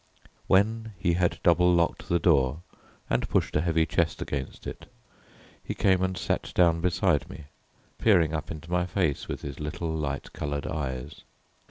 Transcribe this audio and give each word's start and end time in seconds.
When 0.47 0.93
he 0.97 1.13
had 1.13 1.37
double 1.43 1.75
locked 1.75 2.09
the 2.09 2.17
door 2.17 2.61
and 3.07 3.29
pushed 3.29 3.55
a 3.55 3.61
heavy 3.61 3.85
chest 3.85 4.19
against 4.19 4.65
it, 4.65 4.91
he 5.63 5.75
came 5.75 6.01
and 6.01 6.17
sat 6.17 6.51
down 6.55 6.81
beside 6.81 7.29
me, 7.29 7.43
peering 7.99 8.33
up 8.33 8.49
into 8.49 8.71
my 8.71 8.87
face 8.87 9.27
with 9.27 9.43
his 9.43 9.59
little 9.59 9.93
light 9.93 10.33
coloured 10.33 10.65
eyes. 10.65 11.21